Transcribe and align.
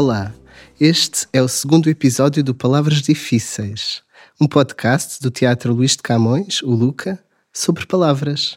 Olá, 0.00 0.32
este 0.80 1.26
é 1.32 1.42
o 1.42 1.48
segundo 1.48 1.90
episódio 1.90 2.44
do 2.44 2.54
Palavras 2.54 3.02
Difíceis, 3.02 4.00
um 4.40 4.46
podcast 4.46 5.20
do 5.20 5.28
Teatro 5.28 5.74
Luís 5.74 5.96
de 5.96 6.04
Camões, 6.04 6.62
o 6.62 6.70
Luca, 6.70 7.18
sobre 7.52 7.84
palavras. 7.84 8.56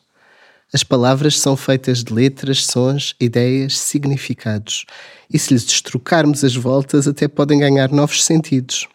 As 0.71 0.84
palavras 0.84 1.39
são 1.39 1.57
feitas 1.57 2.04
de 2.04 2.14
letras, 2.14 2.64
sons, 2.68 3.16
ideias, 3.20 3.80
significados, 3.80 4.86
e 5.34 5.39
se 5.39 5.51
lhes 5.56 5.65
destrocarmos 5.65 6.43
as 6.43 6.56
voltas, 6.56 7.07
até 7.07 7.28
podem 7.28 7.57
ganhar 7.57 7.89
novos 7.89 8.23
sentidos. 8.23 8.87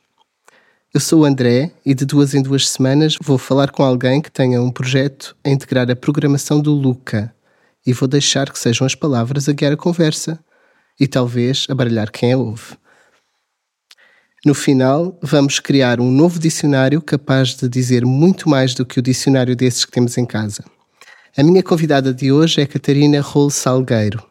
Eu 0.95 1.01
sou 1.01 1.23
o 1.23 1.25
André 1.25 1.73
e 1.85 1.95
de 1.95 2.05
duas 2.05 2.33
em 2.33 2.41
duas 2.41 2.69
semanas 2.69 3.17
vou 3.21 3.39
falar 3.39 3.73
com 3.73 3.83
alguém 3.83 4.23
que 4.23 4.31
tenha 4.31 4.63
um 4.63 4.71
projeto 4.71 5.37
a 5.43 5.51
integrar 5.51 5.91
a 5.91 5.97
programação 5.97 6.61
do 6.61 6.71
Luca 6.71 7.35
e 7.85 7.93
vou 7.93 8.07
deixar 8.07 8.53
que 8.53 8.59
sejam 8.61 8.87
as 8.87 8.95
palavras 8.95 9.49
a 9.49 9.53
guiar 9.53 9.73
a 9.73 9.77
conversa 9.77 10.39
e 10.99 11.07
talvez 11.07 11.67
abaralhar 11.69 12.11
quem 12.11 12.33
a 12.33 12.39
ouve. 12.39 12.77
No 14.45 14.55
final, 14.55 15.19
vamos 15.23 15.59
criar 15.59 16.01
um 16.01 16.11
novo 16.11 16.39
dicionário 16.39 17.03
capaz 17.03 17.55
de 17.55 17.69
dizer 17.69 18.07
muito 18.07 18.49
mais 18.49 18.75
do 18.75 18.87
que 18.87 18.99
o 18.99 19.03
dicionário 19.03 19.57
desses 19.57 19.85
que 19.85 19.91
temos 19.91 20.17
em 20.17 20.25
casa. 20.25 20.65
A 21.37 21.43
minha 21.43 21.63
convidada 21.63 22.15
de 22.15 22.31
hoje 22.31 22.61
é 22.61 22.67
Catarina 22.67 23.21
Rolo 23.21 23.51
Salgueiro. 23.51 24.25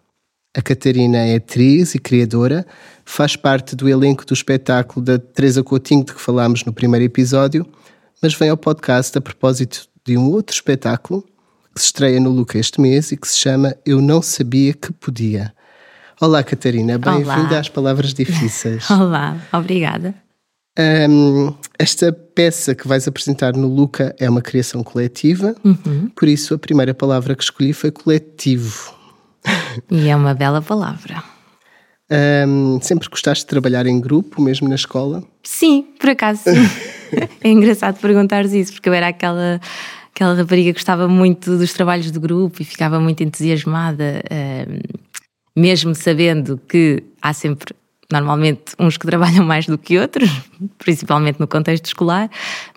A 0.55 0.61
Catarina 0.61 1.17
é 1.17 1.35
atriz 1.35 1.95
e 1.95 1.99
criadora, 1.99 2.65
faz 3.03 3.35
parte 3.35 3.75
do 3.75 3.89
elenco 3.89 4.25
do 4.25 4.33
espetáculo 4.33 5.05
da 5.05 5.19
Teresa 5.19 5.61
Coutinho 5.61 6.05
de 6.05 6.13
que 6.13 6.21
falámos 6.21 6.63
no 6.63 6.71
primeiro 6.71 7.05
episódio, 7.05 7.67
mas 8.21 8.33
vem 8.33 8.49
ao 8.49 8.55
podcast 8.55 9.17
a 9.17 9.21
propósito 9.21 9.85
de 10.05 10.17
um 10.17 10.31
outro 10.31 10.55
espetáculo 10.55 11.25
que 11.75 11.81
se 11.81 11.87
estreia 11.87 12.21
no 12.21 12.29
Luca 12.29 12.57
este 12.57 12.79
mês 12.79 13.11
e 13.11 13.17
que 13.17 13.27
se 13.27 13.37
chama 13.37 13.75
Eu 13.85 14.01
Não 14.01 14.21
Sabia 14.21 14.73
Que 14.73 14.93
Podia. 14.93 15.53
Olá, 16.21 16.41
Catarina, 16.43 16.97
bem-vinda 16.97 17.59
às 17.59 17.67
Palavras 17.67 18.13
Difíceis. 18.13 18.87
Olá, 18.91 19.37
obrigada. 19.51 20.15
Um, 20.79 21.53
esta 21.77 22.13
peça 22.13 22.73
que 22.73 22.87
vais 22.87 23.05
apresentar 23.05 23.53
no 23.53 23.67
Luca 23.67 24.15
é 24.17 24.29
uma 24.29 24.41
criação 24.41 24.81
coletiva, 24.81 25.53
uhum. 25.63 26.09
por 26.15 26.29
isso 26.29 26.53
a 26.53 26.57
primeira 26.57 26.93
palavra 26.93 27.35
que 27.35 27.43
escolhi 27.43 27.73
foi 27.73 27.91
coletivo. 27.91 28.93
E 29.91 30.07
é 30.07 30.15
uma 30.15 30.33
bela 30.33 30.61
palavra. 30.61 31.21
Um, 32.47 32.79
sempre 32.81 33.09
gostaste 33.09 33.43
de 33.43 33.49
trabalhar 33.49 33.85
em 33.85 33.99
grupo, 33.99 34.41
mesmo 34.41 34.69
na 34.69 34.75
escola? 34.75 35.21
Sim, 35.43 35.85
por 35.99 36.11
acaso 36.11 36.43
sim. 36.43 36.69
é 37.43 37.49
engraçado 37.49 37.99
perguntares 37.99 38.53
isso, 38.53 38.71
porque 38.71 38.87
eu 38.87 38.93
era 38.93 39.09
aquela 39.09 39.59
aquela 40.15 40.33
rapariga 40.33 40.71
que 40.71 40.79
gostava 40.79 41.09
muito 41.09 41.57
dos 41.57 41.73
trabalhos 41.73 42.09
de 42.09 42.17
grupo 42.17 42.61
e 42.61 42.65
ficava 42.65 43.01
muito 43.01 43.21
entusiasmada. 43.21 44.23
Uh, 44.31 44.94
mesmo 45.55 45.95
sabendo 45.95 46.59
que 46.67 47.03
há 47.21 47.33
sempre 47.33 47.73
normalmente 48.11 48.75
uns 48.79 48.97
que 48.97 49.05
trabalham 49.07 49.45
mais 49.45 49.65
do 49.65 49.77
que 49.77 49.97
outros, 49.97 50.29
principalmente 50.77 51.39
no 51.39 51.47
contexto 51.47 51.85
escolar, 51.85 52.29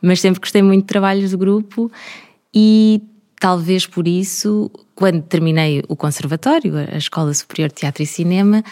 mas 0.03 0.21
sempre 0.21 0.41
gostei 0.41 0.63
muito 0.63 0.83
de 0.83 0.89
trabalhos 0.89 1.31
de 1.31 1.37
grupo 1.37 1.91
e 2.55 3.03
talvez 3.41 3.87
por 3.87 4.09
isso, 4.09 4.71
quando 4.95 5.23
terminei 5.23 5.83
o 5.89 5.97
conservatório, 5.97 6.75
a 6.93 6.97
Escola 6.97 7.33
Superior 7.35 7.69
de 7.69 7.77
Teatro 7.77 8.03
e 8.03 8.07
Cinema, 8.07 8.63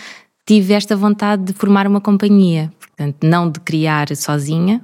tive 0.44 0.74
esta 0.74 0.96
vontade 0.96 1.44
de 1.44 1.52
formar 1.52 1.86
uma 1.86 2.00
companhia, 2.00 2.72
portanto, 2.80 3.16
não 3.24 3.50
de 3.50 3.60
criar 3.60 4.14
sozinha, 4.16 4.82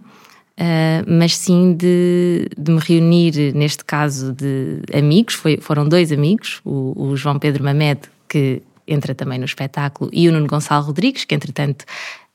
Uh, 0.52 1.02
mas 1.08 1.36
sim 1.38 1.72
de, 1.72 2.46
de, 2.58 2.70
me 2.70 2.78
reunir, 2.78 3.54
neste 3.54 3.82
caso, 3.84 4.32
de 4.34 4.82
amigos. 4.96 5.34
Foi, 5.34 5.56
foram 5.56 5.88
dois 5.88 6.12
amigos, 6.12 6.60
o, 6.62 6.92
o 6.94 7.16
João 7.16 7.38
Pedro 7.38 7.64
Mamed, 7.64 8.02
que 8.28 8.62
entra 8.86 9.14
também 9.14 9.38
no 9.38 9.44
espetáculo, 9.44 10.10
e 10.12 10.28
o 10.28 10.32
Nuno 10.32 10.46
Gonçalo 10.46 10.84
Rodrigues, 10.84 11.24
que 11.24 11.34
entretanto, 11.34 11.84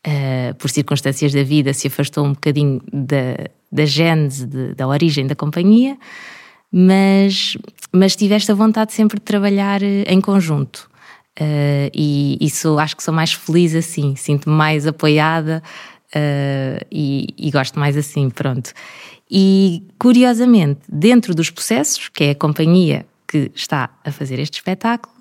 uh, 0.06 0.54
por 0.56 0.70
circunstâncias 0.70 1.34
da 1.34 1.44
vida, 1.44 1.74
se 1.74 1.88
afastou 1.88 2.26
um 2.26 2.34
bocadinho 2.34 2.82
da, 2.92 3.50
da 3.72 3.86
gênese, 3.86 4.46
de, 4.46 4.74
da 4.74 4.88
origem 4.88 5.28
da 5.28 5.36
companhia, 5.36 5.98
mas, 6.72 7.58
mas 7.94 8.16
tive 8.16 8.36
esta 8.36 8.54
vontade 8.54 8.94
sempre 8.94 9.20
de 9.20 9.26
trabalhar 9.26 9.82
eh, 9.82 10.04
em 10.08 10.20
conjunto. 10.20 10.90
Uh, 11.40 11.90
e 11.94 12.38
isso 12.42 12.80
acho 12.80 12.98
que 12.98 13.04
sou 13.04 13.14
mais 13.14 13.32
feliz 13.32 13.76
assim, 13.76 14.16
sinto-me 14.16 14.56
mais 14.56 14.88
apoiada 14.88 15.62
uh, 16.16 16.86
e, 16.92 17.28
e, 17.38 17.52
gosto 17.52 17.80
mais 17.80 17.96
assim, 17.96 18.30
pronto. 18.30 18.72
E 19.30 19.84
curiosamente, 20.00 20.82
dentro 20.90 21.36
dos 21.36 21.52
processos, 21.52 22.10
que 22.10 22.24
é 22.24 22.30
a 22.32 22.36
companhia 22.36 23.06
que 23.28 23.52
está 23.54 23.90
a 24.04 24.12
fazer 24.12 24.40
este 24.40 24.56
espetáculo, 24.56 25.14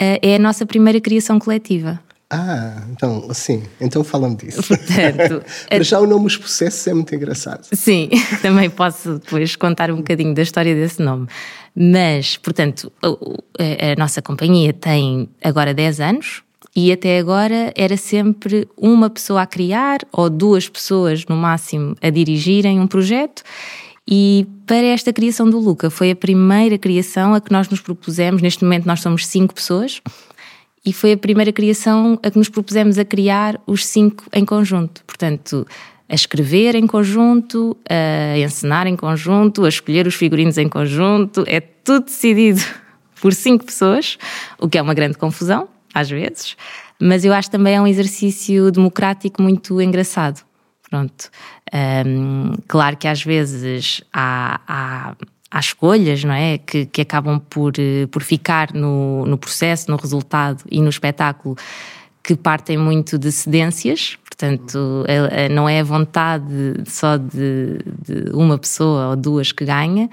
é 0.00 0.36
a 0.36 0.38
nossa 0.38 0.64
primeira 0.64 1.00
criação 1.00 1.38
coletiva. 1.38 2.00
Ah, 2.32 2.84
então, 2.92 3.28
sim, 3.34 3.64
então 3.80 4.04
fala-me 4.04 4.36
disso. 4.36 4.62
Portanto, 4.62 5.42
Para 5.68 5.82
já 5.82 5.98
o 5.98 6.06
nome 6.06 6.26
Os 6.26 6.36
Processos 6.36 6.86
é 6.86 6.94
muito 6.94 7.12
engraçado. 7.12 7.66
Sim, 7.72 8.08
também 8.40 8.70
posso 8.70 9.14
depois 9.14 9.56
contar 9.56 9.90
um 9.90 9.96
bocadinho 9.96 10.32
da 10.32 10.42
história 10.42 10.72
desse 10.72 11.02
nome. 11.02 11.26
Mas, 11.74 12.36
portanto, 12.36 12.92
a, 13.02 13.92
a 13.92 13.96
nossa 13.98 14.22
companhia 14.22 14.72
tem 14.72 15.28
agora 15.42 15.74
10 15.74 16.00
anos 16.00 16.42
e 16.74 16.92
até 16.92 17.18
agora 17.18 17.72
era 17.74 17.96
sempre 17.96 18.68
uma 18.76 19.10
pessoa 19.10 19.42
a 19.42 19.46
criar 19.46 19.98
ou 20.12 20.30
duas 20.30 20.68
pessoas 20.68 21.26
no 21.26 21.34
máximo 21.34 21.96
a 22.00 22.10
dirigirem 22.10 22.78
um 22.78 22.86
projeto 22.86 23.42
e 24.08 24.46
para 24.66 24.86
esta 24.86 25.12
criação 25.12 25.48
do 25.48 25.58
Luca, 25.58 25.90
foi 25.90 26.10
a 26.10 26.16
primeira 26.16 26.78
criação 26.78 27.34
a 27.34 27.40
que 27.40 27.52
nós 27.52 27.68
nos 27.68 27.80
propusemos. 27.80 28.42
Neste 28.42 28.64
momento, 28.64 28.86
nós 28.86 29.00
somos 29.00 29.26
cinco 29.26 29.54
pessoas. 29.54 30.00
E 30.84 30.92
foi 30.92 31.12
a 31.12 31.16
primeira 31.16 31.52
criação 31.52 32.18
a 32.22 32.30
que 32.30 32.38
nos 32.38 32.48
propusemos 32.48 32.98
a 32.98 33.04
criar 33.04 33.60
os 33.66 33.84
cinco 33.84 34.24
em 34.32 34.44
conjunto. 34.44 35.04
Portanto, 35.04 35.66
a 36.08 36.14
escrever 36.14 36.74
em 36.74 36.86
conjunto, 36.86 37.76
a 37.88 38.38
encenar 38.38 38.86
em 38.86 38.96
conjunto, 38.96 39.64
a 39.64 39.68
escolher 39.68 40.06
os 40.06 40.14
figurinos 40.14 40.56
em 40.56 40.68
conjunto. 40.68 41.44
É 41.46 41.60
tudo 41.60 42.06
decidido 42.06 42.62
por 43.20 43.34
cinco 43.34 43.64
pessoas, 43.64 44.18
o 44.58 44.68
que 44.68 44.78
é 44.78 44.82
uma 44.82 44.94
grande 44.94 45.18
confusão, 45.18 45.68
às 45.94 46.08
vezes. 46.08 46.56
Mas 46.98 47.24
eu 47.24 47.32
acho 47.32 47.50
também 47.50 47.74
é 47.74 47.80
um 47.80 47.86
exercício 47.86 48.72
democrático 48.72 49.42
muito 49.42 49.80
engraçado. 49.80 50.42
Pronto. 50.90 51.30
Um, 51.72 52.52
claro 52.66 52.96
que 52.96 53.06
às 53.06 53.22
vezes 53.22 54.02
há, 54.12 54.60
há, 54.66 55.16
há 55.48 55.60
escolhas, 55.60 56.24
não 56.24 56.34
é? 56.34 56.58
Que, 56.58 56.84
que 56.84 57.00
acabam 57.00 57.40
por, 57.48 57.74
por 58.10 58.22
ficar 58.24 58.74
no, 58.74 59.24
no 59.24 59.38
processo, 59.38 59.88
no 59.88 59.96
resultado 59.96 60.64
e 60.68 60.82
no 60.82 60.88
espetáculo 60.88 61.56
que 62.24 62.34
partem 62.34 62.76
muito 62.76 63.18
de 63.18 63.32
cedências, 63.32 64.18
portanto, 64.24 65.04
não 65.50 65.68
é 65.68 65.80
a 65.80 65.84
vontade 65.84 66.82
só 66.86 67.16
de, 67.16 67.78
de, 68.02 68.30
uma 68.32 68.58
pessoa 68.58 69.10
ou 69.10 69.16
duas 69.16 69.52
que 69.52 69.64
ganha. 69.64 70.10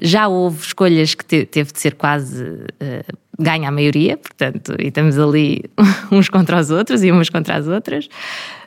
Já 0.00 0.26
houve 0.26 0.60
escolhas 0.60 1.14
que 1.14 1.24
te, 1.24 1.44
teve 1.44 1.72
de 1.72 1.80
ser 1.80 1.94
quase 1.94 2.42
uh, 2.42 3.16
ganha 3.38 3.68
a 3.68 3.72
maioria, 3.72 4.16
portanto, 4.16 4.74
e 4.80 4.88
estamos 4.88 5.18
ali 5.18 5.64
uns 6.10 6.28
contra 6.28 6.58
os 6.58 6.70
outros 6.70 7.02
e 7.04 7.10
umas 7.10 7.28
contra 7.28 7.56
as 7.56 7.68
outras 7.68 8.08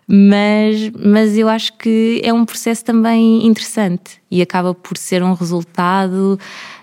mas, 0.07 0.89
mas 0.97 1.37
eu 1.37 1.49
acho 1.49 1.73
que 1.73 2.21
é 2.23 2.31
um 2.31 2.45
processo 2.45 2.85
também 2.85 3.45
interessante 3.45 4.21
e 4.31 4.41
acaba 4.41 4.73
por 4.73 4.97
ser 4.97 5.21
um 5.21 5.33
resultado 5.33 6.39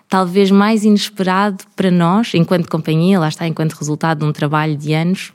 talvez 0.09 0.51
mais 0.51 0.85
inesperado 0.85 1.65
para 1.75 1.91
nós, 1.91 2.35
enquanto 2.35 2.69
companhia, 2.69 3.19
lá 3.19 3.29
está, 3.29 3.49
enquanto 3.49 3.73
resultado 3.73 4.21
de 4.21 4.25
um 4.27 4.33
trabalho 4.33 4.77
de 4.77 4.93
anos. 4.93 5.33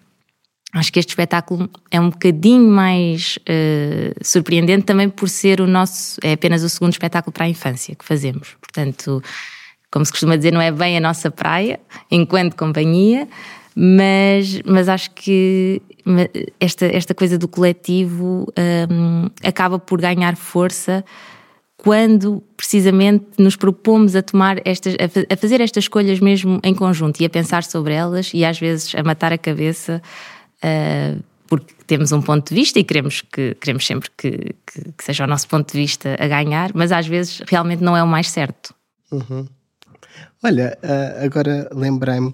Acho 0.71 0.93
que 0.93 0.99
este 0.99 1.09
espetáculo 1.09 1.67
é 1.89 1.99
um 1.99 2.11
bocadinho 2.11 2.69
mais 2.69 3.39
uh, 3.39 4.13
surpreendente 4.23 4.85
também 4.85 5.09
por 5.09 5.27
ser 5.27 5.59
o 5.59 5.65
nosso, 5.65 6.19
é 6.23 6.33
apenas 6.33 6.63
o 6.63 6.69
segundo 6.69 6.93
espetáculo 6.93 7.33
para 7.33 7.45
a 7.45 7.49
infância 7.49 7.95
que 7.95 8.05
fazemos. 8.05 8.55
Portanto, 8.61 9.21
como 9.91 10.05
se 10.05 10.11
costuma 10.11 10.35
dizer, 10.35 10.53
não 10.53 10.61
é 10.61 10.71
bem 10.71 10.95
a 10.95 11.01
nossa 11.01 11.31
praia 11.31 11.79
enquanto 12.11 12.55
companhia, 12.55 13.27
mas, 13.81 14.61
mas 14.65 14.89
acho 14.89 15.09
que 15.11 15.81
esta, 16.59 16.85
esta 16.85 17.15
coisa 17.15 17.37
do 17.37 17.47
coletivo 17.47 18.45
um, 18.91 19.29
acaba 19.41 19.79
por 19.79 20.01
ganhar 20.01 20.35
força 20.35 21.05
quando 21.77 22.43
precisamente 22.57 23.25
nos 23.37 23.55
propomos 23.55 24.17
a 24.17 24.21
tomar 24.21 24.57
estas, 24.65 24.95
a 25.29 25.37
fazer 25.37 25.61
estas 25.61 25.85
escolhas 25.85 26.19
mesmo 26.19 26.59
em 26.61 26.75
conjunto 26.75 27.21
e 27.21 27.25
a 27.25 27.29
pensar 27.29 27.63
sobre 27.63 27.93
elas 27.93 28.33
e 28.33 28.43
às 28.43 28.59
vezes 28.59 28.93
a 28.95 29.01
matar 29.01 29.31
a 29.31 29.37
cabeça 29.37 30.01
uh, 30.57 31.23
porque 31.47 31.73
temos 31.87 32.11
um 32.11 32.21
ponto 32.21 32.49
de 32.49 32.55
vista 32.55 32.79
e 32.79 32.83
queremos 32.83 33.21
que 33.21 33.55
queremos 33.55 33.87
sempre 33.87 34.09
que, 34.17 34.55
que, 34.67 34.91
que, 34.97 35.03
seja 35.05 35.23
o 35.23 35.27
nosso 35.27 35.47
ponto 35.47 35.71
de 35.71 35.79
vista 35.79 36.17
a 36.19 36.27
ganhar, 36.27 36.71
mas 36.73 36.91
às 36.91 37.07
vezes 37.07 37.41
realmente 37.47 37.81
não 37.81 37.95
é 37.95 38.03
o 38.03 38.07
mais 38.07 38.29
certo. 38.29 38.75
Uhum. 39.09 39.47
Olha, 40.43 40.77
uh, 40.83 41.25
agora 41.25 41.69
lembrei-me 41.73 42.33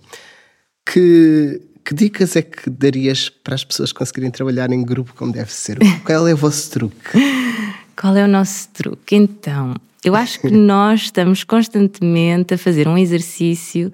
que, 0.86 1.62
que 1.84 1.94
dicas 1.94 2.36
é 2.36 2.42
que 2.42 2.70
darias 2.70 3.30
para 3.30 3.56
as 3.56 3.64
pessoas 3.64 3.92
conseguirem 3.92 4.32
trabalhar 4.32 4.72
em 4.72 4.84
grupo 4.84 5.14
como 5.16 5.32
deve 5.32 5.52
ser? 5.52 5.80
Qual 6.06 6.28
é 6.28 6.34
o 6.34 6.38
vosso 6.38 6.72
truque? 6.72 6.96
Qual 8.00 8.16
é 8.16 8.26
o 8.26 8.28
nosso 8.28 8.68
truque? 8.70 9.16
Então, 9.16 9.74
eu 10.04 10.16
acho 10.16 10.40
que 10.42 10.52
nós 10.52 11.04
estamos 11.04 11.44
constantemente 11.44 12.54
a 12.54 12.58
fazer 12.58 12.88
um 12.88 12.98
exercício 12.98 13.92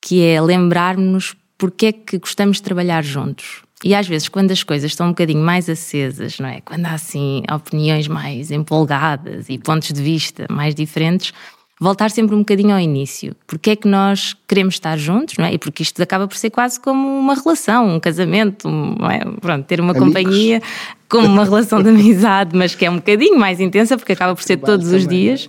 que 0.00 0.22
é 0.22 0.40
lembrar-nos 0.40 1.34
porque 1.58 1.86
é 1.86 1.92
que 1.92 2.18
gostamos 2.18 2.58
de 2.58 2.62
trabalhar 2.62 3.02
juntos. 3.02 3.62
E 3.84 3.94
às 3.94 4.06
vezes, 4.06 4.28
quando 4.28 4.52
as 4.52 4.62
coisas 4.62 4.90
estão 4.90 5.06
um 5.06 5.10
bocadinho 5.10 5.42
mais 5.42 5.68
acesas, 5.68 6.38
não 6.38 6.48
é? 6.48 6.60
Quando 6.60 6.86
há 6.86 6.92
assim 6.92 7.42
opiniões 7.52 8.08
mais 8.08 8.50
empolgadas 8.50 9.48
e 9.48 9.58
pontos 9.58 9.92
de 9.92 10.02
vista 10.02 10.46
mais 10.50 10.74
diferentes, 10.74 11.32
voltar 11.80 12.10
sempre 12.10 12.34
um 12.34 12.38
bocadinho 12.38 12.72
ao 12.72 12.80
início. 12.80 13.34
Porque 13.46 13.70
é 13.70 13.76
que 13.76 13.86
nós 13.86 14.34
queremos 14.48 14.74
estar 14.74 14.96
juntos, 14.96 15.36
não 15.36 15.44
é? 15.44 15.54
E 15.54 15.58
porque 15.58 15.82
isto 15.82 16.02
acaba 16.02 16.26
por 16.26 16.36
ser 16.36 16.50
quase 16.50 16.80
como 16.80 17.06
uma 17.06 17.34
relação, 17.34 17.96
um 17.96 18.00
casamento, 18.00 18.68
não 18.68 19.10
é? 19.10 19.20
Pronto, 19.40 19.64
ter 19.64 19.80
uma 19.80 19.90
Amigos. 19.90 20.08
companhia, 20.08 20.62
como 21.08 21.26
uma 21.26 21.44
relação 21.44 21.82
de 21.82 21.88
amizade, 21.90 22.56
mas 22.56 22.74
que 22.74 22.84
é 22.84 22.90
um 22.90 22.96
bocadinho 22.96 23.38
mais 23.38 23.60
intensa, 23.60 23.96
porque 23.96 24.12
acaba 24.12 24.34
por 24.34 24.42
ser 24.42 24.56
todos 24.56 24.90
os 24.92 25.06
dias. 25.06 25.48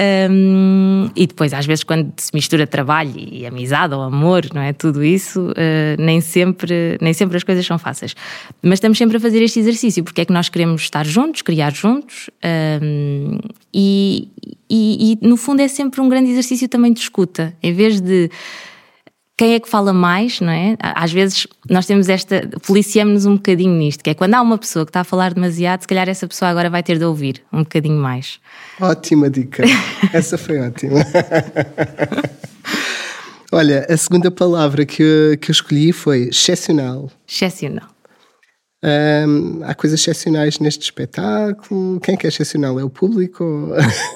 Um, 0.00 1.10
e 1.14 1.26
depois, 1.26 1.52
às 1.52 1.66
vezes, 1.66 1.84
quando 1.84 2.12
se 2.16 2.30
mistura 2.32 2.66
trabalho 2.66 3.12
e 3.16 3.44
amizade 3.46 3.94
ou 3.94 4.00
amor, 4.00 4.46
não 4.54 4.62
é? 4.62 4.72
Tudo 4.72 5.04
isso, 5.04 5.50
uh, 5.50 6.02
nem, 6.02 6.20
sempre, 6.20 6.96
nem 7.00 7.12
sempre 7.12 7.36
as 7.36 7.44
coisas 7.44 7.64
são 7.64 7.78
fáceis. 7.78 8.14
Mas 8.62 8.74
estamos 8.74 8.96
sempre 8.96 9.18
a 9.18 9.20
fazer 9.20 9.42
este 9.42 9.60
exercício, 9.60 10.02
porque 10.02 10.22
é 10.22 10.24
que 10.24 10.32
nós 10.32 10.48
queremos 10.48 10.82
estar 10.82 11.04
juntos, 11.04 11.42
criar 11.42 11.74
juntos, 11.74 12.30
um, 12.82 13.38
e, 13.72 14.28
e, 14.68 15.18
e 15.22 15.26
no 15.26 15.36
fundo 15.36 15.60
é 15.60 15.68
sempre 15.68 16.00
um 16.00 16.08
grande 16.08 16.30
exercício 16.30 16.68
também 16.68 16.92
de 16.92 17.00
escuta. 17.00 17.54
Em 17.62 17.72
vez 17.72 18.00
de 18.00 18.30
quem 19.42 19.54
é 19.54 19.60
que 19.60 19.68
fala 19.68 19.92
mais, 19.92 20.40
não 20.40 20.52
é? 20.52 20.76
Às 20.78 21.12
vezes 21.12 21.48
nós 21.68 21.84
temos 21.84 22.08
esta. 22.08 22.48
policiamos-nos 22.64 23.26
um 23.26 23.34
bocadinho 23.34 23.76
nisto, 23.76 24.04
que 24.04 24.10
é 24.10 24.14
quando 24.14 24.34
há 24.34 24.40
uma 24.40 24.56
pessoa 24.56 24.86
que 24.86 24.90
está 24.90 25.00
a 25.00 25.04
falar 25.04 25.34
demasiado, 25.34 25.80
se 25.80 25.88
calhar 25.88 26.08
essa 26.08 26.28
pessoa 26.28 26.48
agora 26.48 26.70
vai 26.70 26.80
ter 26.80 26.96
de 26.96 27.04
ouvir 27.04 27.42
um 27.52 27.64
bocadinho 27.64 28.00
mais. 28.00 28.38
Ótima 28.80 29.28
dica. 29.28 29.64
essa 30.14 30.38
foi 30.38 30.60
ótima. 30.60 31.00
Olha, 33.50 33.84
a 33.90 33.96
segunda 33.96 34.30
palavra 34.30 34.86
que 34.86 35.02
eu, 35.02 35.36
que 35.36 35.50
eu 35.50 35.52
escolhi 35.52 35.92
foi 35.92 36.28
excepcional. 36.28 37.10
Excepcional. 37.28 37.88
Há 39.64 39.74
coisas 39.74 39.98
excepcionais 39.98 40.60
neste 40.60 40.82
espetáculo. 40.82 41.98
Quem 41.98 42.14
é 42.14 42.16
que 42.16 42.26
é 42.26 42.28
excepcional? 42.28 42.78
É 42.78 42.84
o 42.84 42.90
público? 42.90 43.70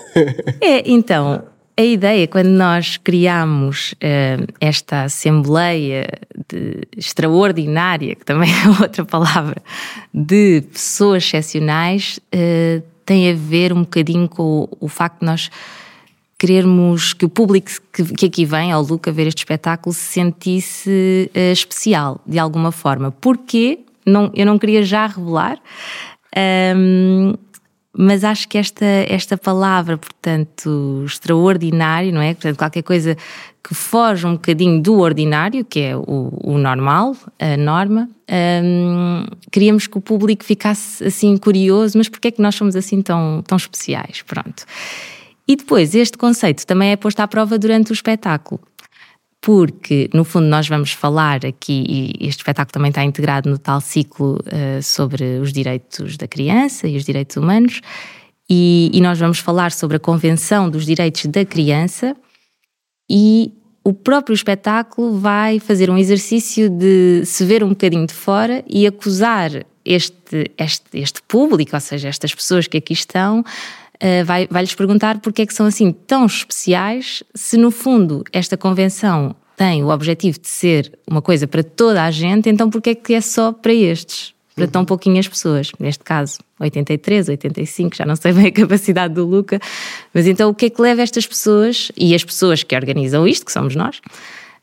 é, 0.63 0.89
então, 0.89 1.43
a 1.79 1.83
ideia, 1.83 2.27
quando 2.27 2.49
nós 2.49 2.97
criamos 2.97 3.93
uh, 3.93 4.47
esta 4.59 5.03
Assembleia 5.03 6.09
de, 6.49 6.81
extraordinária, 6.97 8.15
que 8.15 8.25
também 8.25 8.49
é 8.65 8.83
outra 8.83 9.05
palavra, 9.05 9.63
de 10.13 10.63
pessoas 10.73 11.25
excepcionais, 11.25 12.19
uh, 12.35 12.83
tem 13.05 13.31
a 13.31 13.35
ver 13.35 13.75
um 13.75 13.81
bocadinho 13.81 14.27
com 14.27 14.43
o, 14.43 14.69
o, 14.81 14.89
facto 14.89 15.21
de 15.21 15.27
nós 15.27 15.51
querermos 16.39 17.13
que 17.13 17.27
o 17.27 17.29
público 17.29 17.71
que, 17.93 18.05
que 18.05 18.27
aqui 18.27 18.45
vem 18.47 18.73
ao 18.73 18.83
Luca 18.83 19.13
ver 19.13 19.27
este 19.27 19.39
espetáculo 19.39 19.95
se 19.95 20.01
sentisse 20.01 21.31
uh, 21.35 21.53
especial, 21.53 22.23
de 22.27 22.39
alguma 22.39 22.73
forma. 22.73 23.13
Porquê? 23.13 23.81
Não, 24.07 24.31
eu 24.35 24.47
não 24.47 24.59
queria 24.59 24.83
já 24.83 25.07
revelar. 25.07 25.59
Um, 26.75 27.35
mas 27.97 28.25
acho 28.25 28.49
que 28.49 28.59
esta, 28.59 28.85
esta 28.85 29.39
palavra, 29.39 29.97
portanto, 29.97 31.03
extraordinário, 31.07 32.13
não 32.13 32.21
é? 32.21 32.35
Portanto, 32.35 32.57
qualquer 32.59 32.83
coisa 32.83 33.17
que 33.63 33.75
foge 33.75 34.27
um 34.27 34.35
bocadinho 34.35 34.81
do 34.81 34.99
ordinário, 34.99 35.65
que 35.65 35.81
é 35.81 35.97
o, 35.97 36.33
o 36.45 36.59
normal, 36.59 37.17
a 37.39 37.57
norma, 37.57 38.09
um, 38.63 39.25
queríamos 39.51 39.87
que 39.87 39.99
o 39.99 40.01
público 40.01 40.45
ficasse 40.45 41.03
assim 41.05 41.37
curioso, 41.37 41.97
mas 41.99 42.09
porquê 42.09 42.29
é 42.29 42.31
que 42.31 42.43
nós 42.43 42.55
somos 42.55 42.77
assim 42.77 43.01
tão, 43.01 43.43
tão 43.47 43.57
especiais? 43.57 44.23
Pronto. 44.23 44.65
E 45.49 45.57
depois, 45.57 45.95
este 45.95 46.19
conceito 46.19 46.67
também 46.67 46.91
é 46.91 46.97
posto 46.97 47.21
à 47.21 47.29
prova 47.29 47.59
durante 47.59 47.91
o 47.91 47.95
espetáculo 47.95 48.61
porque 49.47 50.11
no 50.13 50.25
fundo 50.25 50.49
nós 50.49 50.67
vamos 50.67 50.91
falar 50.91 51.47
aqui, 51.47 51.85
e 51.89 52.27
este 52.27 52.41
espetáculo 52.41 52.73
também 52.73 52.89
está 52.89 53.05
integrado 53.05 53.49
no 53.49 53.57
tal 53.57 53.81
ciclo 53.81 54.41
uh, 54.41 54.83
sobre 54.83 55.39
os 55.39 55.53
direitos 55.53 56.17
da 56.17 56.27
criança 56.27 56.89
e 56.89 56.97
os 56.97 57.05
direitos 57.05 57.37
humanos, 57.37 57.81
e, 58.51 58.91
e, 58.93 59.01
nós 59.01 59.21
vamos 59.21 59.39
falar 59.39 59.71
sobre 59.71 59.99
a 59.99 60.01
Convenção 60.01 60.69
dos 60.69 60.85
Direitos 60.85 61.27
da 61.27 61.45
Criança, 61.45 62.17
e 63.09 63.53
o 63.85 63.93
próprio 63.93 64.35
espetáculo 64.35 65.17
vai 65.17 65.61
fazer 65.61 65.91
um 65.91 65.97
exercício 65.97 66.69
de 66.69 67.25
se 67.25 67.45
ver 67.45 67.63
um 67.63 67.69
bocadinho 67.69 68.05
de 68.05 68.15
fora 68.15 68.65
e 68.69 68.85
acusar 68.85 69.65
este, 69.85 70.51
este, 70.59 70.87
este 70.93 71.23
público, 71.23 71.77
ou 71.77 71.81
seja, 71.81 72.09
estas 72.09 72.35
pessoas 72.35 72.67
que 72.67 72.79
aqui 72.79 72.95
estão, 72.95 73.45
uh, 73.97 74.25
vai, 74.25 74.47
vai-lhes 74.51 74.75
perguntar 74.75 75.19
porque 75.21 75.43
é 75.43 75.47
que 75.47 75.55
são 75.55 75.67
assim 75.67 75.93
tão 75.93 76.27
especiais, 76.27 77.23
se 77.35 77.57
no 77.57 77.71
fundo 77.71 78.25
esta 78.33 78.57
convenção 78.57 79.35
tem 79.57 79.83
o 79.83 79.89
objetivo 79.89 80.39
de 80.39 80.49
ser 80.49 80.93
uma 81.09 81.23
coisa 81.23 81.47
para 81.47 81.63
toda 81.63 82.03
a 82.03 82.11
gente, 82.11 82.49
então 82.49 82.69
porque 82.69 82.91
é 82.91 82.95
que 82.95 83.15
é 83.15 83.21
só 83.21 83.53
para 83.53 83.73
estes? 83.73 84.35
Para 84.55 84.67
tão 84.67 84.85
pouquinhas 84.87 85.29
pessoas, 85.29 85.71
neste 85.79 86.03
caso 86.03 86.39
83, 86.59 87.29
85, 87.29 87.97
já 87.97 88.07
não 88.07 88.17
sei 88.17 88.33
bem 88.35 88.47
a 88.47 88.53
capacidade 88.53 89.15
do 89.15 89.27
Luca, 89.27 89.61
mas 90.15 90.27
então 90.27 90.51
o 90.51 90.55
que 90.55 90.67
é 90.67 90.71
que 90.71 90.81
leva 90.81 91.03
estas 91.03 91.27
pessoas 91.27 91.91
e 91.97 92.15
as 92.15 92.25
pessoas 92.25 92.63
que 92.63 92.75
organizam 92.75 93.27
isto, 93.27 93.45
que 93.45 93.53
somos 93.53 93.75
nós, 93.75 94.01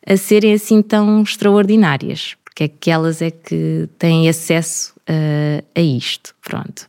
a 0.05 0.17
serem 0.17 0.53
assim 0.53 0.81
tão 0.81 1.21
extraordinárias? 1.21 2.35
Porque 2.43 2.65
é 2.65 2.67
que 2.67 2.91
elas 2.91 3.21
é 3.21 3.31
que 3.31 3.89
têm 3.97 4.29
acesso 4.29 4.93
uh, 5.09 5.63
a 5.75 5.81
isto? 5.81 6.35
Pronto. 6.41 6.85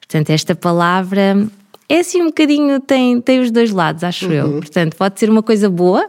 Portanto, 0.00 0.30
esta 0.30 0.54
palavra 0.54 1.48
é 1.92 2.00
assim 2.00 2.22
um 2.22 2.26
bocadinho, 2.26 2.80
tem, 2.80 3.20
tem 3.20 3.40
os 3.40 3.50
dois 3.50 3.70
lados, 3.70 4.02
acho 4.02 4.26
uhum. 4.26 4.32
eu. 4.32 4.50
Portanto, 4.52 4.96
pode 4.96 5.20
ser 5.20 5.28
uma 5.28 5.42
coisa 5.42 5.68
boa, 5.68 6.08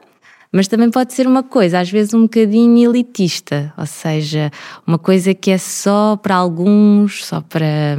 mas 0.50 0.66
também 0.68 0.90
pode 0.90 1.14
ser 1.14 1.28
uma 1.28 1.44
coisa, 1.44 1.80
às 1.80 1.90
vezes, 1.92 2.14
um 2.14 2.22
bocadinho 2.22 2.90
elitista, 2.90 3.74
ou 3.78 3.86
seja, 3.86 4.50
uma 4.88 4.98
coisa 4.98 5.34
que 5.34 5.52
é 5.52 5.58
só 5.58 6.16
para 6.16 6.36
alguns, 6.36 7.26
só 7.26 7.42
para, 7.42 7.98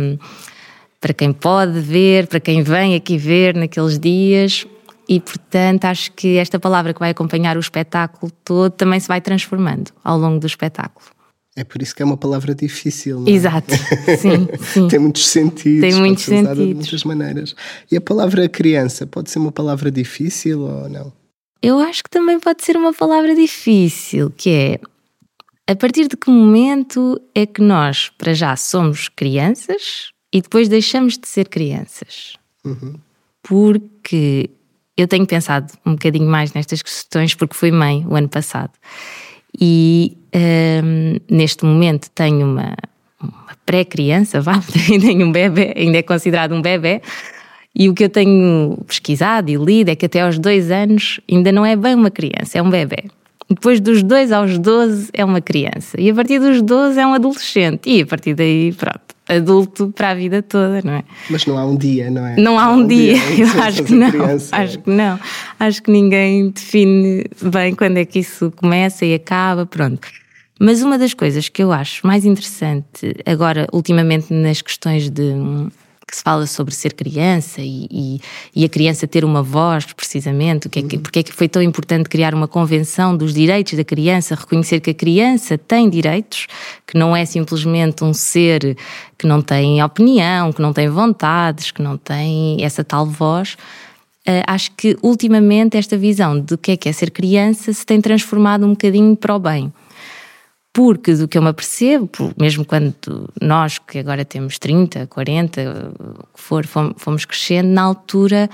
para 0.99 1.13
quem 1.13 1.31
pode 1.31 1.79
ver, 1.79 2.27
para 2.27 2.41
quem 2.41 2.63
vem 2.63 2.95
aqui 2.95 3.19
ver 3.19 3.55
naqueles 3.55 3.99
dias. 3.99 4.67
E, 5.07 5.21
portanto, 5.21 5.85
acho 5.85 6.11
que 6.13 6.39
esta 6.39 6.59
palavra 6.59 6.95
que 6.95 7.01
vai 7.01 7.11
acompanhar 7.11 7.59
o 7.59 7.61
espetáculo 7.61 8.33
todo 8.43 8.73
também 8.73 8.99
se 8.99 9.09
vai 9.09 9.21
transformando 9.21 9.91
ao 10.03 10.17
longo 10.17 10.41
do 10.41 10.47
espetáculo. 10.47 11.14
É 11.57 11.63
por 11.63 11.81
isso 11.81 11.95
que 11.95 12.03
é 12.03 12.05
uma 12.05 12.17
palavra 12.17 12.55
difícil. 12.55 13.21
Não 13.21 13.29
é? 13.29 13.31
Exato, 13.31 13.73
sim, 14.19 14.49
sim. 14.73 14.89
Tem 14.89 14.99
muitos 14.99 15.27
sentidos. 15.27 15.81
Tem 15.81 15.95
muitos 15.95 16.25
pode 16.25 16.39
sentidos. 16.39 16.67
de 16.67 16.75
muitas 16.75 17.05
maneiras. 17.05 17.55
E 17.91 17.97
a 17.97 18.01
palavra 18.01 18.49
criança 18.49 19.07
pode 19.07 19.31
ser 19.31 19.39
uma 19.39 19.53
palavra 19.53 19.91
difícil 19.91 20.63
ou 20.63 20.89
não? 20.89 21.13
Eu 21.63 21.79
acho 21.79 22.03
que 22.03 22.11
também 22.11 22.41
pode 22.41 22.65
ser 22.65 22.77
uma 22.77 22.93
palavra 22.93 23.35
difícil, 23.35 24.33
que 24.37 24.51
é 24.51 24.81
a 25.67 25.75
partir 25.75 26.09
de 26.09 26.17
que 26.17 26.29
momento 26.29 27.19
é 27.35 27.47
que 27.47 27.63
nós, 27.63 28.11
para 28.19 28.35
já, 28.35 28.55
somos 28.55 29.09
crianças 29.09 30.11
e 30.33 30.43
depois 30.43 30.69
deixamos 30.69 31.17
de 31.17 31.27
ser 31.27 31.49
crianças? 31.49 32.35
Uhum. 32.65 32.97
Porque 33.43 34.51
eu 34.97 35.09
tenho 35.09 35.27
pensado 35.27 35.73
um 35.87 35.93
bocadinho 35.93 36.29
mais 36.29 36.53
nestas 36.53 36.83
questões, 36.83 37.35
porque 37.35 37.55
fui 37.55 37.71
mãe 37.71 38.05
o 38.07 38.15
ano 38.15 38.29
passado. 38.29 38.73
E 39.61 40.17
um, 40.35 41.17
neste 41.31 41.65
momento 41.65 42.11
tenho 42.15 42.47
uma, 42.47 42.75
uma 43.21 43.57
pré-criança, 43.65 44.41
vá, 44.41 44.61
um 45.17 45.33
bebê, 45.33 45.75
ainda 45.77 45.99
é 45.99 46.03
considerado 46.03 46.55
um 46.55 46.63
bebê, 46.63 47.01
e 47.75 47.89
o 47.89 47.95
que 47.95 48.05
eu 48.05 48.09
tenho 48.09 48.79
pesquisado 48.87 49.51
e 49.51 49.57
lido 49.57 49.91
é 49.91 49.97
que 49.97 50.07
até 50.07 50.21
aos 50.21 50.39
dois 50.39 50.71
anos 50.71 51.21
ainda 51.31 51.51
não 51.51 51.67
é 51.67 51.75
bem 51.75 51.95
uma 51.95 52.11
criança, 52.11 52.59
é 52.59 52.63
um 52.63 52.71
bebê. 52.71 53.05
Depois 53.55 53.81
dos 53.81 54.03
dois 54.03 54.33
aos 54.33 54.59
12 54.59 55.11
é 55.13 55.25
uma 55.25 55.41
criança. 55.41 55.99
E 55.99 56.11
a 56.11 56.15
partir 56.15 56.39
dos 56.39 56.61
12 56.61 56.99
é 56.99 57.07
um 57.07 57.15
adolescente. 57.15 57.89
E 57.89 58.03
a 58.03 58.07
partir 58.07 58.35
daí, 58.35 58.73
pronto, 58.73 59.15
adulto 59.29 59.93
para 59.95 60.11
a 60.11 60.15
vida 60.15 60.43
toda, 60.43 60.81
não 60.83 60.95
é? 60.95 61.05
Mas 61.31 61.47
não 61.47 61.57
há 61.57 61.65
um 61.65 61.77
dia, 61.77 62.11
não 62.11 62.27
é? 62.27 62.37
Não 62.37 62.59
há 62.59 62.71
um, 62.71 62.81
um 62.81 62.87
dia, 62.87 63.15
dia 63.19 63.47
eu 63.47 63.63
acho 63.63 63.85
que 63.85 63.95
não. 63.95 64.11
Criança. 64.11 64.57
Acho 64.57 64.79
que 64.79 64.91
não. 64.91 65.21
Acho 65.59 65.83
que 65.83 65.91
ninguém 65.91 66.51
define 66.51 67.25
bem 67.43 67.75
quando 67.75 67.97
é 67.99 68.05
que 68.05 68.19
isso 68.19 68.53
começa 68.57 69.05
e 69.05 69.15
acaba, 69.15 69.65
pronto. 69.65 70.09
Mas 70.59 70.83
uma 70.83 70.99
das 70.99 71.15
coisas 71.15 71.49
que 71.49 71.63
eu 71.63 71.73
acho 71.73 72.07
mais 72.07 72.25
interessante 72.25 73.15
agora, 73.27 73.67
ultimamente, 73.73 74.33
nas 74.33 74.63
questões 74.63 75.11
de 75.11 75.35
que 76.07 76.17
se 76.17 76.23
fala 76.23 76.47
sobre 76.47 76.75
ser 76.75 76.93
criança 76.93 77.61
e, 77.61 77.87
e, 77.91 78.21
e, 78.55 78.65
a 78.65 78.69
criança 78.69 79.07
ter 79.07 79.25
uma 79.25 79.43
voz, 79.43 79.87
precisamente, 79.93 80.67
o 80.67 80.71
que 80.71 80.81
é 80.81 80.83
que, 80.83 80.99
porque 80.99 81.19
é 81.21 81.23
que 81.23 81.33
foi 81.33 81.49
tão 81.49 81.63
importante 81.63 82.09
criar 82.09 82.35
uma 82.35 82.47
convenção 82.47 83.17
dos 83.17 83.35
direitos 83.35 83.75
da 83.75 83.85
criança, 83.85 84.35
reconhecer 84.35 84.81
que 84.81 84.91
a 84.91 84.95
criança 84.95 85.57
tem 85.57 85.89
direitos, 85.89 86.47
que 86.87 86.99
não 86.99 87.17
é 87.17 87.25
simplesmente 87.25 88.05
um 88.05 88.13
ser 88.13 88.77
que 89.19 89.27
não 89.27 89.41
tem 89.41 89.83
opinião, 89.83 90.53
que 90.53 90.61
não 90.61 90.73
tem 90.73 90.89
vontades, 90.89 91.71
que 91.71 91.83
não 91.83 91.97
tem 91.97 92.63
essa 92.63 92.85
tal 92.85 93.07
voz. 93.07 93.57
Uh, 94.27 94.41
acho 94.47 94.71
que 94.73 94.97
ultimamente 95.03 95.77
esta 95.77 95.99
visão 95.99 96.41
do 96.41 96.57
que 96.57 96.73
é 96.73 96.77
que 96.79 96.89
é 96.89 96.93
ser 96.93 97.11
criança 97.11 97.73
se 97.73 97.85
tem 97.85 98.01
transformado 98.01 98.65
um 98.65 98.71
bocadinho 98.71 99.15
para 99.15 99.35
o 99.35 99.39
bem 99.39 99.71
porque 100.75 101.15
do 101.15 101.29
que 101.29 101.39
eu 101.39 101.43
me 101.43 101.49
apercebo, 101.49 102.35
mesmo 102.37 102.65
quando 102.65 102.93
nós, 103.41 103.79
que 103.79 104.01
agora 104.01 104.25
temos 104.25 104.59
30, 104.59 105.07
40, 105.07 105.93
que 106.35 106.43
for, 106.43 106.67
fomos 106.67 107.25
crescendo, 107.25 107.69
na 107.69 107.83
altura 107.83 108.51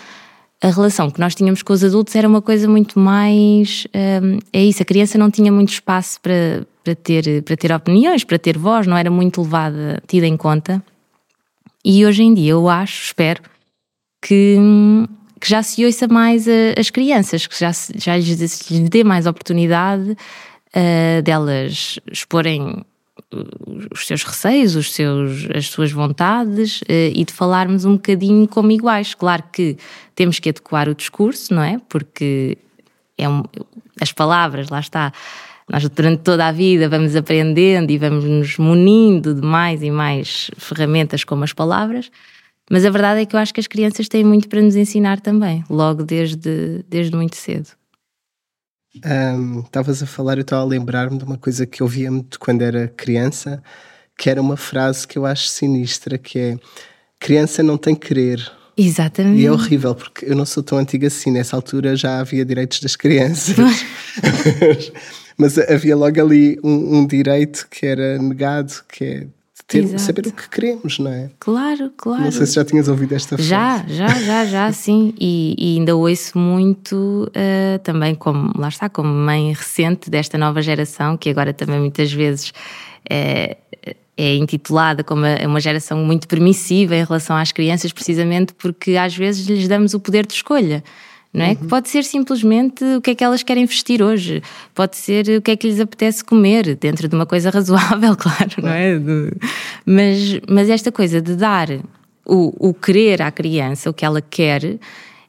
a 0.62 0.68
relação 0.68 1.10
que 1.10 1.18
nós 1.18 1.34
tínhamos 1.34 1.62
com 1.62 1.72
os 1.72 1.82
adultos 1.82 2.14
era 2.14 2.28
uma 2.28 2.42
coisa 2.42 2.68
muito 2.68 2.98
mais. 2.98 3.86
Um, 4.22 4.38
é 4.52 4.62
isso, 4.62 4.82
a 4.82 4.84
criança 4.84 5.16
não 5.16 5.30
tinha 5.30 5.50
muito 5.50 5.72
espaço 5.72 6.20
para, 6.20 6.66
para 6.84 6.94
ter, 6.94 7.42
para 7.42 7.56
ter 7.56 7.72
opiniões, 7.72 8.22
para 8.22 8.38
ter 8.38 8.58
voz, 8.58 8.86
não 8.86 8.98
era 8.98 9.10
muito 9.10 9.40
levada, 9.40 10.02
tida 10.06 10.26
em 10.26 10.36
conta. 10.36 10.82
E 11.82 12.04
hoje 12.04 12.22
em 12.22 12.34
dia 12.34 12.50
eu 12.50 12.68
acho, 12.68 13.04
espero, 13.04 13.42
que, 14.20 14.58
que 15.40 15.48
já 15.48 15.62
se 15.62 15.82
ouça 15.86 16.06
mais 16.06 16.46
a, 16.46 16.78
as 16.78 16.90
crianças, 16.90 17.46
que 17.46 17.58
já, 17.58 17.70
já 17.94 18.18
lhes, 18.18 18.70
lhes 18.70 18.88
dê 18.90 19.02
mais 19.02 19.26
oportunidade 19.26 20.14
uh, 20.74 21.22
delas 21.22 21.98
exporem 22.10 22.84
os 23.92 24.06
seus 24.06 24.24
receios, 24.24 24.74
os 24.74 24.92
seus, 24.92 25.46
as 25.54 25.66
suas 25.66 25.92
vontades 25.92 26.80
uh, 26.82 27.12
e 27.14 27.24
de 27.24 27.32
falarmos 27.32 27.84
um 27.84 27.92
bocadinho 27.92 28.48
como 28.48 28.70
iguais. 28.70 29.14
Claro 29.14 29.44
que 29.52 29.76
temos 30.14 30.38
que 30.38 30.48
adequar 30.48 30.88
o 30.88 30.94
discurso, 30.94 31.54
não 31.54 31.62
é? 31.62 31.78
Porque 31.88 32.58
é 33.16 33.28
um, 33.28 33.42
as 34.00 34.12
palavras, 34.12 34.68
lá 34.68 34.80
está. 34.80 35.12
Nós 35.70 35.88
durante 35.88 36.22
toda 36.22 36.48
a 36.48 36.52
vida 36.52 36.88
vamos 36.88 37.14
aprendendo 37.14 37.90
e 37.90 37.98
vamos 37.98 38.24
nos 38.24 38.58
munindo 38.58 39.34
de 39.34 39.42
mais 39.42 39.82
e 39.82 39.90
mais 39.90 40.50
ferramentas 40.56 41.22
como 41.22 41.44
as 41.44 41.52
palavras, 41.52 42.10
mas 42.68 42.84
a 42.84 42.90
verdade 42.90 43.20
é 43.20 43.26
que 43.26 43.36
eu 43.36 43.40
acho 43.40 43.54
que 43.54 43.60
as 43.60 43.66
crianças 43.66 44.08
têm 44.08 44.24
muito 44.24 44.48
para 44.48 44.60
nos 44.60 44.74
ensinar 44.74 45.20
também, 45.20 45.64
logo 45.70 46.02
desde, 46.02 46.84
desde 46.88 47.14
muito 47.14 47.36
cedo. 47.36 47.79
Estavas 48.94 50.00
um, 50.00 50.04
a 50.04 50.06
falar, 50.06 50.38
eu 50.38 50.42
estava 50.42 50.62
a 50.62 50.66
lembrar-me 50.66 51.18
de 51.18 51.24
uma 51.24 51.38
coisa 51.38 51.66
que 51.66 51.82
eu 51.82 51.86
via 51.86 52.10
muito 52.10 52.38
quando 52.40 52.62
era 52.62 52.88
criança, 52.88 53.62
que 54.18 54.28
era 54.28 54.40
uma 54.40 54.56
frase 54.56 55.06
que 55.06 55.16
eu 55.16 55.24
acho 55.24 55.48
sinistra, 55.48 56.18
que 56.18 56.38
é 56.38 56.56
criança 57.18 57.62
não 57.62 57.78
tem 57.78 57.94
querer. 57.94 58.50
Exatamente. 58.76 59.40
E 59.40 59.46
é 59.46 59.52
horrível, 59.52 59.94
porque 59.94 60.24
eu 60.24 60.34
não 60.34 60.46
sou 60.46 60.62
tão 60.62 60.78
antiga 60.78 61.06
assim, 61.06 61.30
nessa 61.30 61.54
altura 61.54 61.94
já 61.94 62.18
havia 62.18 62.44
direitos 62.44 62.80
das 62.80 62.96
crianças. 62.96 63.56
Mas 65.36 65.56
havia 65.58 65.96
logo 65.96 66.20
ali 66.20 66.58
um, 66.62 66.98
um, 66.98 67.06
direito 67.06 67.66
que 67.70 67.86
era 67.86 68.18
negado, 68.18 68.72
que 68.92 69.04
é 69.04 69.26
ter, 69.70 69.98
saber 70.00 70.26
o 70.26 70.32
que 70.32 70.48
queremos, 70.48 70.98
não 70.98 71.12
é? 71.12 71.30
Claro, 71.38 71.92
claro. 71.96 72.24
Não 72.24 72.32
sei 72.32 72.44
se 72.44 72.54
já 72.54 72.64
tinhas 72.64 72.88
ouvido 72.88 73.14
esta 73.14 73.36
frase. 73.36 73.48
Já, 73.48 73.84
já, 73.86 74.08
já, 74.08 74.44
já, 74.44 74.72
sim. 74.74 75.14
E, 75.18 75.54
e 75.56 75.78
ainda 75.78 75.94
ouço 75.94 76.36
muito 76.36 77.30
uh, 77.30 77.78
também, 77.84 78.16
como, 78.16 78.52
lá 78.58 78.68
está, 78.68 78.88
como 78.88 79.08
mãe 79.08 79.52
recente 79.52 80.10
desta 80.10 80.36
nova 80.36 80.60
geração, 80.60 81.16
que 81.16 81.30
agora 81.30 81.52
também 81.52 81.78
muitas 81.78 82.12
vezes 82.12 82.52
é, 83.08 83.56
é 84.16 84.34
intitulada 84.34 85.04
como 85.04 85.22
uma 85.46 85.60
geração 85.60 85.98
muito 86.04 86.26
permissiva 86.26 86.96
em 86.96 87.04
relação 87.04 87.36
às 87.36 87.52
crianças, 87.52 87.92
precisamente 87.92 88.52
porque 88.54 88.96
às 88.96 89.16
vezes 89.16 89.46
lhes 89.46 89.68
damos 89.68 89.94
o 89.94 90.00
poder 90.00 90.26
de 90.26 90.34
escolha 90.34 90.82
não 91.32 91.44
é? 91.44 91.50
Uhum. 91.50 91.68
Pode 91.68 91.88
ser 91.88 92.04
simplesmente 92.04 92.84
o 92.96 93.00
que 93.00 93.10
é 93.10 93.14
que 93.14 93.22
elas 93.22 93.42
querem 93.42 93.64
vestir 93.64 94.02
hoje, 94.02 94.42
pode 94.74 94.96
ser 94.96 95.38
o 95.38 95.42
que 95.42 95.52
é 95.52 95.56
que 95.56 95.68
lhes 95.68 95.80
apetece 95.80 96.24
comer, 96.24 96.76
dentro 96.76 97.08
de 97.08 97.14
uma 97.14 97.26
coisa 97.26 97.50
razoável, 97.50 98.16
claro, 98.16 98.50
não 98.62 98.70
é? 98.70 99.00
Mas, 99.86 100.40
mas 100.48 100.68
esta 100.68 100.90
coisa 100.90 101.20
de 101.20 101.36
dar 101.36 101.68
o, 102.26 102.68
o 102.70 102.74
querer 102.74 103.22
à 103.22 103.30
criança, 103.30 103.88
o 103.88 103.94
que 103.94 104.04
ela 104.04 104.20
quer, 104.20 104.78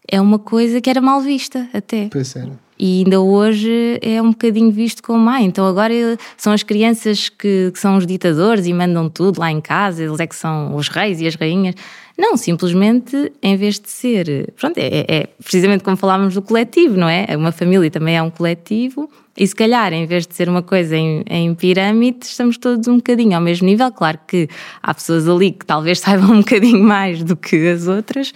é 0.07 0.19
uma 0.19 0.39
coisa 0.39 0.81
que 0.81 0.89
era 0.89 0.99
mal 0.99 1.21
vista 1.21 1.69
até. 1.73 2.09
Pois 2.11 2.35
era. 2.35 2.51
E 2.83 3.03
ainda 3.03 3.21
hoje 3.21 3.99
é 4.01 4.19
um 4.19 4.31
bocadinho 4.31 4.71
visto 4.71 5.03
como, 5.03 5.29
ah, 5.29 5.39
então 5.39 5.67
agora 5.67 5.93
são 6.35 6.51
as 6.51 6.63
crianças 6.63 7.29
que, 7.29 7.69
que, 7.71 7.79
são 7.79 7.95
os 7.95 8.07
ditadores 8.07 8.65
e 8.65 8.73
mandam 8.73 9.07
tudo 9.07 9.39
lá 9.39 9.51
em 9.51 9.61
casa, 9.61 10.03
eles 10.03 10.19
é 10.19 10.25
que 10.25 10.35
são 10.35 10.75
os 10.75 10.87
reis 10.87 11.21
e 11.21 11.27
as 11.27 11.35
rainhas. 11.35 11.75
Não, 12.21 12.37
simplesmente, 12.37 13.33
em 13.41 13.57
vez 13.57 13.79
de 13.79 13.89
ser. 13.89 14.53
Pronto, 14.55 14.77
é, 14.77 15.05
é 15.07 15.25
precisamente 15.43 15.83
como 15.83 15.97
falávamos 15.97 16.35
do 16.35 16.41
coletivo, 16.43 16.95
não 16.95 17.09
é? 17.09 17.25
Uma 17.35 17.51
família 17.51 17.89
também 17.89 18.15
é 18.15 18.21
um 18.21 18.29
coletivo. 18.29 19.09
E 19.35 19.47
se 19.47 19.55
calhar, 19.55 19.91
em 19.91 20.05
vez 20.05 20.27
de 20.27 20.35
ser 20.35 20.47
uma 20.47 20.61
coisa 20.61 20.95
em, 20.95 21.23
em 21.27 21.55
pirâmide, 21.55 22.19
estamos 22.27 22.59
todos 22.59 22.87
um 22.87 22.97
bocadinho 22.97 23.33
ao 23.35 23.41
mesmo 23.41 23.65
nível. 23.65 23.91
Claro 23.91 24.19
que 24.27 24.47
há 24.83 24.93
pessoas 24.93 25.27
ali 25.27 25.51
que 25.51 25.65
talvez 25.65 25.97
saibam 25.99 26.29
um 26.33 26.39
bocadinho 26.41 26.83
mais 26.83 27.23
do 27.23 27.35
que 27.35 27.67
as 27.67 27.87
outras, 27.87 28.31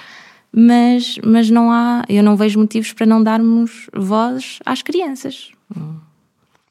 mas, 0.51 1.19
mas 1.23 1.51
não 1.51 1.69
há, 1.69 2.03
eu 2.09 2.23
não 2.23 2.35
vejo 2.35 2.57
motivos 2.57 2.91
para 2.91 3.05
não 3.05 3.21
darmos 3.21 3.87
voz 3.93 4.57
às 4.65 4.81
crianças. 4.81 5.51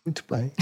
Muito 0.05 0.23
bem. 0.31 0.53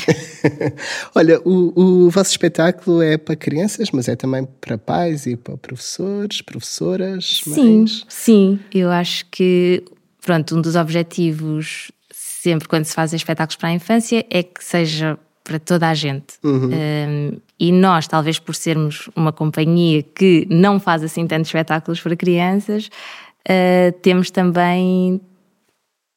Olha, 1.17 1.41
o, 1.41 2.05
o 2.07 2.11
vosso 2.11 2.31
espetáculo 2.31 3.03
é 3.03 3.19
para 3.19 3.35
crianças, 3.35 3.91
mas 3.91 4.07
é 4.07 4.15
também 4.15 4.47
para 4.61 4.79
pais 4.79 5.27
e 5.27 5.37
para 5.37 5.57
professores, 5.57 6.41
professoras, 6.41 7.43
mães? 7.47 7.57
Sim, 7.57 8.05
sim. 8.09 8.61
Eu 8.73 8.91
acho 8.91 9.27
que, 9.33 9.83
pronto, 10.25 10.57
um 10.57 10.61
dos 10.61 10.77
objetivos, 10.77 11.91
sempre 12.13 12.69
quando 12.69 12.85
se 12.85 12.95
fazem 12.95 13.17
espetáculos 13.17 13.57
para 13.57 13.71
a 13.71 13.73
infância, 13.73 14.25
é 14.31 14.45
que 14.45 14.63
seja 14.65 15.19
para 15.43 15.59
toda 15.59 15.89
a 15.89 15.95
gente. 15.95 16.35
Uhum. 16.45 16.71
Um, 16.73 17.37
e 17.59 17.73
nós, 17.73 18.07
talvez 18.07 18.39
por 18.39 18.55
sermos 18.55 19.09
uma 19.17 19.33
companhia 19.33 20.05
que 20.05 20.47
não 20.49 20.79
faz 20.79 21.03
assim 21.03 21.27
tantos 21.27 21.49
espetáculos 21.49 22.01
para 22.01 22.15
crianças, 22.15 22.87
uh, 22.87 23.93
temos 24.03 24.31
também 24.31 25.21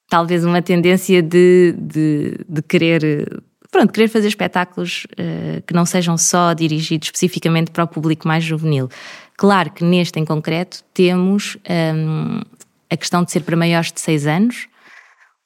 talvez 0.10 0.46
uma 0.46 0.62
tendência 0.62 1.22
de, 1.22 1.76
de, 1.78 2.38
de 2.48 2.62
querer 2.62 3.44
pronto, 3.76 3.92
querer 3.92 4.08
fazer 4.08 4.30
espetáculos 4.30 5.06
uh, 5.14 5.62
que 5.68 5.74
não 5.74 5.86
sejam 5.86 6.18
só 6.18 6.54
dirigidos 6.54 7.08
especificamente 7.08 7.72
para 7.72 7.84
o 7.84 7.88
público 7.88 8.26
mais 8.26 8.42
juvenil. 8.44 8.90
Claro 9.38 9.70
que 9.72 9.84
neste 9.84 10.18
em 10.18 10.24
concreto 10.24 10.82
temos 10.94 11.58
um, 11.70 12.40
a 12.90 12.96
questão 12.96 13.22
de 13.22 13.32
ser 13.32 13.42
para 13.42 13.58
maiores 13.58 13.92
de 13.92 14.00
6 14.00 14.28
anos, 14.28 14.68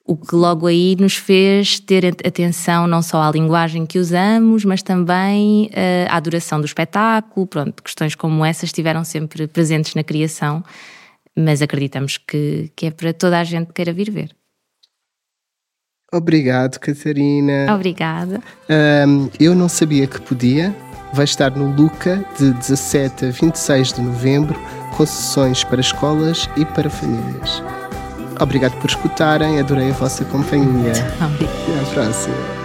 o 0.06 0.16
que 0.16 0.36
logo 0.36 0.68
aí 0.68 0.96
nos 1.00 1.16
fez 1.16 1.80
ter 1.80 2.06
atenção 2.06 2.88
não 2.88 3.01
só 3.01 3.22
à 3.22 3.32
linguagem 3.32 3.86
que 3.86 3.98
usamos, 3.98 4.63
mas 4.63 4.84
também 4.84 5.66
uh, 5.68 6.08
à 6.10 6.20
duração 6.20 6.60
do 6.60 6.66
espetáculo. 6.66 7.48
Pronto, 7.48 7.82
questões 7.82 8.13
como 8.13 8.46
essas 8.46 8.66
estiveram 8.66 9.04
sempre 9.04 9.48
presentes 9.48 9.96
na 9.96 10.04
criação, 10.04 10.63
mas 11.36 11.63
acreditamos 11.63 12.18
que, 12.18 12.72
que 12.75 12.88
é 12.88 12.92
para 12.92 13.12
toda 13.12 13.39
a 13.39 13.44
gente 13.44 13.68
que 13.68 13.74
queira 13.74 13.94
vir 13.94 14.12
ver. 14.12 14.38
Obrigado, 16.12 16.80
Catarina. 16.80 17.74
Obrigada. 17.74 18.42
Um, 19.08 19.30
eu 19.39 19.54
não 19.54 19.70
sabia 19.70 20.08
que 20.08 20.20
podia. 20.22 20.75
Vai 21.13 21.25
estar 21.25 21.51
no 21.51 21.74
Luca 21.75 22.24
de 22.38 22.54
17 22.54 23.25
a 23.25 23.32
26 23.32 23.94
de 23.94 24.01
novembro, 24.01 24.60
com 24.96 25.06
sessões 25.06 25.63
para 25.63 25.82
escolas 25.82 26.48
e 26.56 26.66
para 26.66 26.89
famílias. 26.89 27.63
Obrigado 28.39 28.80
por 28.80 28.89
escutarem, 28.89 29.60
adorei 29.60 29.89
a 29.89 29.94
vossa 29.94 30.24
companhia. 30.25 30.92
Obrigada. 30.92 31.62
Até 31.63 31.80
à 31.80 31.94
próxima. 31.94 32.59